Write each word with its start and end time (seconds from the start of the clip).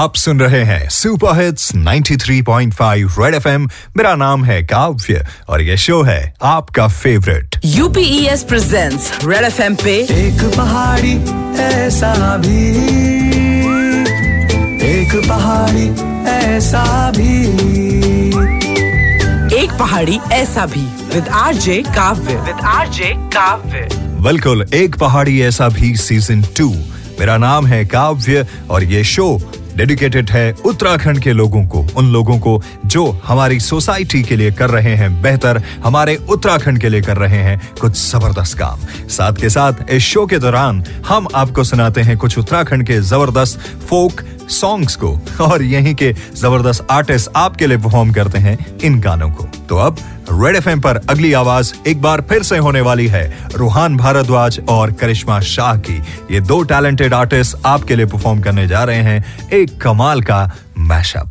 आप 0.00 0.16
सुन 0.16 0.40
रहे 0.40 0.64
हैं 0.64 0.88
सुपर 0.88 1.42
हिट्स 1.42 1.74
93.5 1.74 3.16
रेड 3.18 3.34
एफएम। 3.34 3.68
मेरा 3.96 4.14
नाम 4.14 4.44
है 4.44 4.62
काव्य 4.62 5.26
और 5.48 5.62
ये 5.62 5.76
शो 5.76 6.02
है 6.02 6.34
आपका 6.42 6.88
favourite. 6.88 7.60
UPS 7.64 8.42
presents 8.42 9.12
Red 9.24 9.44
FM 9.44 9.74
पे। 9.74 9.96
एक 10.00 10.54
पहाड़ी 10.56 11.12
ऐसा 11.62 12.36
भी। 12.36 12.68
एक 14.98 15.28
पहाड़ी 15.28 15.88
ऐसा 16.30 17.10
भी। 17.10 17.44
एक 19.64 19.70
पहाड़ी 19.78 20.20
ऐसा 20.32 20.66
भी। 20.66 21.14
With 21.14 21.28
RJ 21.28 21.82
Kavya. 21.82 22.36
With 22.36 22.56
RJ 22.64 23.14
Kavya. 23.16 23.88
बिल्कुल 24.20 24.66
एक 24.74 24.96
पहाड़ी 24.96 25.42
ऐसा 25.42 25.68
भी 25.68 25.96
सीज़न 25.96 26.42
टू 26.42 26.74
मेरा 27.20 27.36
नाम 27.36 27.66
है 27.66 27.86
काव्य 27.86 28.46
और 28.70 28.84
ये 28.84 29.04
शो 29.04 29.52
डेडिकेटेड 29.80 30.30
है 30.30 30.50
उत्तराखंड 30.64 31.18
के 31.18 31.32
लोगों 31.32 31.62
को, 31.64 31.78
उन 31.96 32.12
लोगों 32.12 32.38
को 32.38 32.60
जो 32.86 33.04
हमारी 33.24 33.60
सोसाइटी 33.60 34.22
के 34.22 34.36
लिए 34.36 34.50
कर 34.52 34.70
रहे 34.70 34.94
हैं 34.96 35.10
बेहतर, 35.22 35.62
हमारे 35.84 36.16
उत्तराखंड 36.30 36.80
के 36.80 36.88
लिए 36.88 37.02
कर 37.02 37.16
रहे 37.16 37.38
हैं 37.38 37.60
कुछ 37.80 37.96
ज़बरदस्त 38.00 38.58
काम। 38.58 38.80
साथ 39.08 39.40
के 39.40 39.48
साथ 39.50 39.90
इस 39.90 40.02
शो 40.02 40.26
के 40.26 40.38
दौरान 40.38 40.84
हम 41.08 41.28
आपको 41.34 41.64
सुनाते 41.64 42.00
हैं 42.00 42.16
कुछ 42.18 42.38
उत्तराखंड 42.38 42.86
के 42.86 43.00
ज़बरदस्त 43.00 43.58
फोक 43.88 44.20
सॉन्ग्स 44.50 44.96
को 44.96 45.18
और 45.40 45.62
यहीं 45.62 45.94
के 45.94 46.12
ज़बरदस्त 46.36 46.86
आर्टिस्ट 46.90 47.30
आपके 47.36 47.66
लिए 47.66 47.78
परफॉर्म 47.78 48.12
करते 48.12 48.38
हैं 48.38 48.56
इन 48.84 49.00
गानों 49.00 49.30
को। 49.30 49.44
तो 49.68 49.76
अब 49.76 49.96
रेड 50.32 50.56
एफ़ 50.56 50.68
पर 50.80 50.96
अगली 51.10 51.32
आवाज़ 51.32 51.72
एक 51.88 52.02
बार 52.02 52.20
फिर 52.20 52.42
से 52.42 52.58
होने 52.58 52.80
वाली 52.80 53.06
है 53.06 53.22
रूहान 53.54 53.96
भारद्वाज 53.96 54.60
और 54.68 54.92
करिश्मा 54.92 55.40
शाह 55.40 55.76
की। 55.78 56.02
ये 56.30 56.40
दो 56.40 56.62
टैलेंटेड 56.62 57.14
आर्टिस्ट 57.14 57.56
आपके 57.66 57.96
लिए 57.96 58.06
परफॉर्म 58.06 58.40
करने 58.40 58.66
जा 58.68 58.84
रहे 58.84 59.02
हैं 59.02 59.48
एक 59.52 59.80
कमाल 59.80 60.22
का 60.22 60.50
मैशअप 60.78 61.30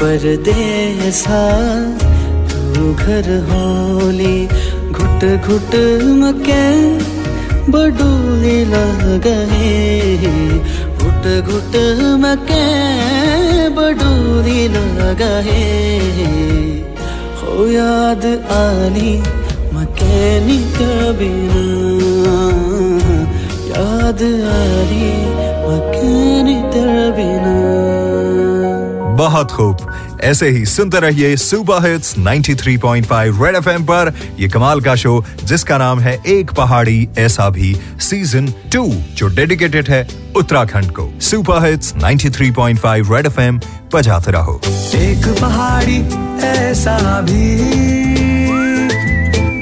परदेसा, 0.00 1.40
तू 2.50 2.94
घर 2.94 3.26
होली, 3.50 4.46
घुट 4.92 5.24
घुट 5.46 5.74
मके 6.20 6.64
बडूली 7.72 8.64
लगहे 8.64 10.16
घुट 10.96 11.28
घुट 11.44 11.76
मके 12.20 12.64
बडूली 13.68 14.68
लगहे 14.68 15.68
हो 17.40 17.66
याद 17.66 18.26
आली 18.50 19.16
मके 19.74 20.46
निकबिना। 20.46 21.79
याद 24.22 24.90
बहुत 29.18 29.50
खूब। 29.50 29.76
ऐसे 30.20 30.48
ही 30.48 30.66
सुनते 30.66 31.00
रहिए 31.00 31.36
सुपर 31.36 31.90
हिट्स 31.90 32.18
93.5 32.18 33.42
रेड 33.42 33.56
एफएम 33.56 33.82
पर। 33.82 34.12
ये 34.38 34.48
कमाल 34.48 34.80
का 34.80 34.94
शो 34.94 35.24
जिसका 35.44 35.78
नाम 35.78 36.00
है 36.00 36.22
एक 36.26 36.50
पहाड़ी 36.50 37.08
ऐसा 37.18 37.50
भी 37.50 37.76
सीज़न 38.00 38.46
टू 38.72 38.92
जो 39.14 39.28
डेडिकेटेड 39.28 39.88
है 39.88 40.08
उत्तराखंड 40.36 40.90
को। 40.90 41.20
सुपर 41.20 41.66
हिट्स 41.66 41.94
93.5 41.96 43.12
रेड 43.12 43.26
एफएम 43.26 43.60
बजाते 43.94 44.32
रहो। 44.32 44.60
एक 44.94 45.36
पहाड़ी 45.40 45.98
ऐसा 46.46 47.20
भी। 47.20 47.54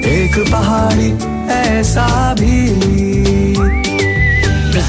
एक 0.05 0.51
पहाड़ी 0.51 1.13
ऐसा 1.53 2.33
भी। 2.33 3.08